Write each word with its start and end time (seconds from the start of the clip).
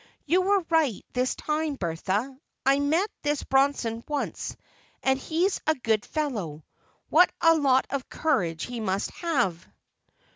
"You 0.25 0.41
were 0.41 0.65
right 0.71 1.05
this 1.13 1.35
time, 1.35 1.75
Bertha. 1.75 2.35
I 2.65 2.79
met 2.79 3.07
this 3.21 3.43
Bronson 3.43 4.03
once, 4.07 4.57
and 5.03 5.19
he's 5.19 5.61
a 5.67 5.75
good 5.75 6.07
fellow. 6.07 6.63
What 7.09 7.31
a 7.39 7.53
lot 7.53 7.85
of 7.91 8.09
courage 8.09 8.63
he 8.63 8.79
must 8.79 9.11
have!" 9.11 9.63